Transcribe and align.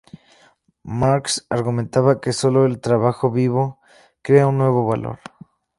Marx 1.01 1.45
argumentaba 1.51 2.19
que 2.21 2.33
sólo 2.33 2.65
el 2.65 2.79
trabajo 2.81 3.29
vivo 3.29 3.79
crea 4.23 4.47
un 4.47 4.57
nuevo 4.57 4.87
valor. 4.87 5.19